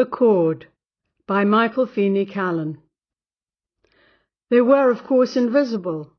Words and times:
The 0.00 0.06
Cord 0.06 0.66
by 1.26 1.44
Michael 1.44 1.84
Feeney 1.84 2.24
Callan. 2.24 2.78
They 4.48 4.62
were, 4.62 4.90
of 4.90 5.04
course, 5.04 5.36
invisible, 5.36 6.14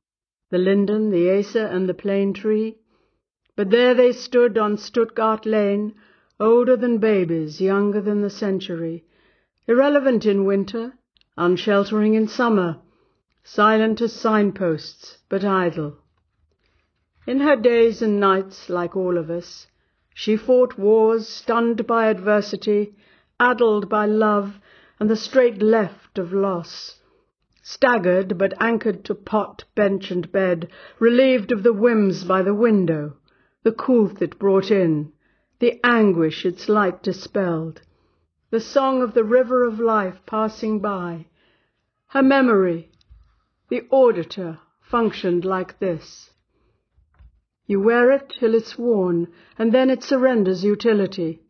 the 0.51 0.59
linden, 0.59 1.09
the 1.09 1.27
acer, 1.29 1.65
and 1.65 1.89
the 1.89 1.95
plane 1.95 2.31
tree, 2.31 2.77
but 3.55 3.71
there 3.71 3.95
they 3.95 4.11
stood 4.11 4.55
on 4.55 4.77
Stuttgart 4.77 5.47
Lane, 5.47 5.95
older 6.39 6.77
than 6.77 6.99
babies, 6.99 7.59
younger 7.59 7.99
than 7.99 8.21
the 8.21 8.29
century, 8.29 9.03
irrelevant 9.65 10.27
in 10.27 10.45
winter, 10.45 10.93
unsheltering 11.35 12.13
in 12.13 12.27
summer, 12.27 12.77
silent 13.43 13.99
as 13.99 14.13
signposts, 14.13 15.17
but 15.27 15.43
idle. 15.43 15.97
In 17.25 17.39
her 17.39 17.55
days 17.55 18.03
and 18.03 18.19
nights, 18.19 18.69
like 18.69 18.95
all 18.95 19.17
of 19.17 19.31
us, 19.31 19.65
she 20.13 20.37
fought 20.37 20.77
wars, 20.77 21.27
stunned 21.27 21.87
by 21.87 22.11
adversity, 22.11 22.93
addled 23.41 23.89
by 23.89 24.05
love 24.05 24.59
and 24.99 25.09
the 25.09 25.15
straight 25.15 25.63
left 25.63 26.19
of 26.19 26.31
loss. 26.31 27.01
Staggered, 27.63 28.37
but 28.37 28.53
anchored 28.61 29.03
to 29.03 29.15
pot, 29.15 29.63
bench, 29.73 30.11
and 30.11 30.31
bed, 30.31 30.69
relieved 30.99 31.51
of 31.51 31.63
the 31.63 31.73
whims 31.73 32.23
by 32.23 32.43
the 32.43 32.53
window, 32.53 33.17
the 33.63 33.71
coolth 33.71 34.21
it 34.21 34.37
brought 34.37 34.69
in, 34.69 35.11
the 35.59 35.79
anguish 35.83 36.45
its 36.45 36.69
light 36.69 37.01
dispelled, 37.01 37.81
the 38.51 38.59
song 38.59 39.01
of 39.01 39.15
the 39.15 39.23
river 39.23 39.63
of 39.63 39.79
life 39.79 40.19
passing 40.27 40.79
by. 40.79 41.25
Her 42.09 42.21
memory, 42.21 42.91
the 43.69 43.87
auditor, 43.89 44.59
functioned 44.81 45.45
like 45.45 45.79
this. 45.79 46.29
You 47.65 47.79
wear 47.79 48.11
it 48.11 48.33
till 48.39 48.53
it's 48.53 48.77
worn, 48.77 49.29
and 49.57 49.71
then 49.71 49.89
it 49.89 50.03
surrenders 50.03 50.63
utility. 50.63 51.41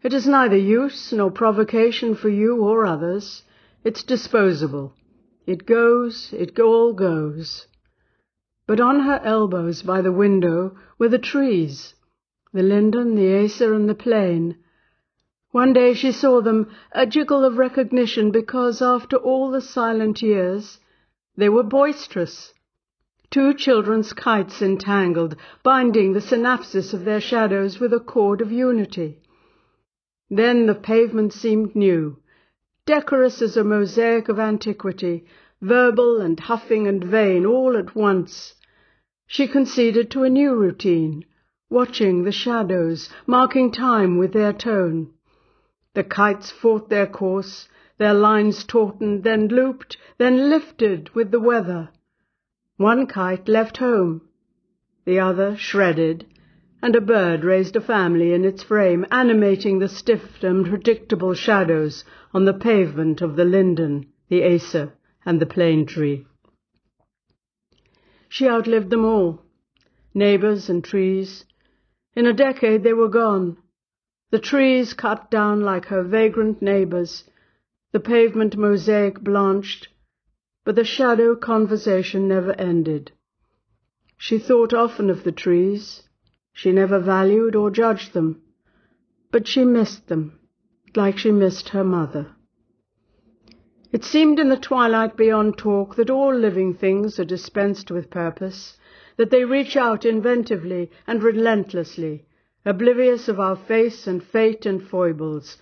It 0.00 0.12
is 0.12 0.28
neither 0.28 0.56
use 0.56 1.12
nor 1.12 1.30
provocation 1.30 2.14
for 2.14 2.28
you 2.28 2.62
or 2.62 2.86
others. 2.86 3.42
It's 3.82 4.04
disposable. 4.04 4.94
It 5.44 5.66
goes, 5.66 6.32
it 6.32 6.56
all 6.60 6.92
goes. 6.92 7.66
But 8.68 8.80
on 8.80 9.00
her 9.00 9.20
elbows 9.24 9.82
by 9.82 10.02
the 10.02 10.12
window 10.12 10.76
were 10.98 11.08
the 11.08 11.18
trees, 11.18 11.94
the 12.52 12.62
linden, 12.62 13.16
the 13.16 13.26
acer, 13.26 13.74
and 13.74 13.88
the 13.88 13.94
plane. 13.94 14.58
One 15.50 15.72
day 15.72 15.94
she 15.94 16.12
saw 16.12 16.42
them, 16.42 16.70
a 16.92 17.04
jiggle 17.06 17.44
of 17.44 17.58
recognition, 17.58 18.30
because 18.30 18.80
after 18.80 19.16
all 19.16 19.50
the 19.50 19.60
silent 19.60 20.22
years, 20.22 20.78
they 21.36 21.48
were 21.48 21.64
boisterous. 21.64 22.52
Two 23.30 23.52
children's 23.52 24.12
kites 24.12 24.62
entangled, 24.62 25.34
binding 25.64 26.12
the 26.12 26.20
synapses 26.20 26.94
of 26.94 27.04
their 27.04 27.20
shadows 27.20 27.80
with 27.80 27.92
a 27.92 28.00
cord 28.00 28.40
of 28.40 28.52
unity. 28.52 29.22
Then 30.30 30.66
the 30.66 30.74
pavement 30.74 31.32
seemed 31.32 31.74
new, 31.74 32.18
decorous 32.84 33.40
as 33.40 33.56
a 33.56 33.64
mosaic 33.64 34.28
of 34.28 34.38
antiquity, 34.38 35.24
verbal 35.62 36.20
and 36.20 36.38
huffing 36.38 36.86
and 36.86 37.02
vain 37.02 37.46
all 37.46 37.76
at 37.76 37.94
once. 37.94 38.54
She 39.26 39.46
conceded 39.46 40.10
to 40.10 40.24
a 40.24 40.30
new 40.30 40.54
routine, 40.54 41.24
watching 41.70 42.24
the 42.24 42.32
shadows, 42.32 43.08
marking 43.26 43.70
time 43.72 44.18
with 44.18 44.32
their 44.32 44.52
tone. 44.52 45.12
The 45.94 46.04
kites 46.04 46.50
fought 46.50 46.88
their 46.90 47.06
course, 47.06 47.68
their 47.96 48.14
lines 48.14 48.64
tautened, 48.64 49.24
then 49.24 49.48
looped, 49.48 49.96
then 50.18 50.50
lifted 50.50 51.08
with 51.14 51.30
the 51.30 51.40
weather. 51.40 51.88
One 52.76 53.06
kite 53.06 53.48
left 53.48 53.78
home, 53.78 54.28
the 55.04 55.18
other 55.20 55.56
shredded, 55.56 56.26
and 56.80 56.94
a 56.94 57.00
bird 57.00 57.42
raised 57.42 57.74
a 57.74 57.80
family 57.80 58.32
in 58.32 58.44
its 58.44 58.62
frame, 58.62 59.04
animating 59.10 59.78
the 59.78 59.88
stiff 59.88 60.42
and 60.44 60.66
predictable 60.66 61.34
shadows 61.34 62.04
on 62.32 62.44
the 62.44 62.54
pavement 62.54 63.20
of 63.20 63.34
the 63.34 63.44
linden, 63.44 64.06
the 64.28 64.42
acer, 64.42 64.92
and 65.26 65.40
the 65.40 65.46
plane 65.46 65.84
tree. 65.84 66.24
She 68.28 68.48
outlived 68.48 68.90
them 68.90 69.04
all, 69.04 69.42
neighbours 70.14 70.70
and 70.70 70.84
trees. 70.84 71.44
In 72.14 72.26
a 72.26 72.32
decade 72.32 72.84
they 72.84 72.92
were 72.92 73.08
gone, 73.08 73.56
the 74.30 74.38
trees 74.38 74.94
cut 74.94 75.30
down 75.30 75.62
like 75.62 75.86
her 75.86 76.02
vagrant 76.02 76.62
neighbours, 76.62 77.24
the 77.92 78.00
pavement 78.00 78.56
mosaic 78.56 79.20
blanched, 79.20 79.88
but 80.64 80.76
the 80.76 80.84
shadow 80.84 81.34
conversation 81.34 82.28
never 82.28 82.52
ended. 82.52 83.10
She 84.18 84.38
thought 84.38 84.74
often 84.74 85.08
of 85.08 85.24
the 85.24 85.32
trees, 85.32 86.07
she 86.58 86.72
never 86.72 86.98
valued 86.98 87.54
or 87.54 87.70
judged 87.70 88.14
them, 88.14 88.42
but 89.30 89.46
she 89.46 89.64
missed 89.64 90.08
them, 90.08 90.36
like 90.96 91.16
she 91.16 91.30
missed 91.30 91.68
her 91.68 91.84
mother. 91.84 92.26
It 93.92 94.02
seemed 94.02 94.40
in 94.40 94.48
the 94.48 94.56
twilight 94.56 95.16
beyond 95.16 95.56
talk 95.56 95.94
that 95.94 96.10
all 96.10 96.34
living 96.34 96.74
things 96.74 97.20
are 97.20 97.24
dispensed 97.24 97.92
with 97.92 98.10
purpose, 98.10 98.76
that 99.16 99.30
they 99.30 99.44
reach 99.44 99.76
out 99.76 100.04
inventively 100.04 100.90
and 101.06 101.22
relentlessly, 101.22 102.26
oblivious 102.64 103.28
of 103.28 103.38
our 103.38 103.54
face 103.54 104.08
and 104.08 104.20
fate 104.20 104.66
and 104.66 104.82
foibles, 104.82 105.58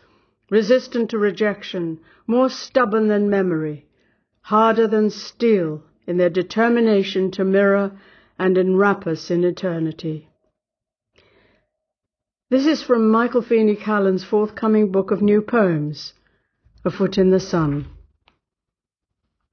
resistant 0.48 1.10
to 1.10 1.18
rejection, 1.18 2.00
more 2.26 2.48
stubborn 2.48 3.08
than 3.08 3.28
memory, 3.28 3.86
harder 4.40 4.86
than 4.86 5.10
steel 5.10 5.82
in 6.06 6.16
their 6.16 6.30
determination 6.30 7.30
to 7.32 7.44
mirror 7.44 7.92
and 8.38 8.56
enwrap 8.56 9.06
us 9.06 9.30
in 9.30 9.44
eternity. 9.44 10.30
This 12.56 12.80
is 12.80 12.82
from 12.82 13.10
Michael 13.10 13.42
Feeney 13.42 13.76
Callan's 13.76 14.24
forthcoming 14.24 14.90
book 14.90 15.10
of 15.10 15.20
new 15.20 15.42
poems, 15.42 16.14
A 16.86 16.90
Foot 16.90 17.18
in 17.18 17.30
the 17.30 17.38
Sun. 17.38 17.84